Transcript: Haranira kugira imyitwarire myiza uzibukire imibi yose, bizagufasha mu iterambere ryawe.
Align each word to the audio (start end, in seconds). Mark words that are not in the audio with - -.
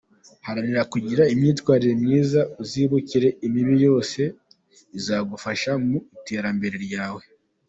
Haranira 0.45 0.81
kugira 0.93 1.23
imyitwarire 1.33 1.93
myiza 2.03 2.41
uzibukire 2.61 3.27
imibi 3.45 3.75
yose, 3.85 4.21
bizagufasha 4.93 5.71
mu 5.85 5.97
iterambere 6.17 6.77
ryawe. 6.87 7.23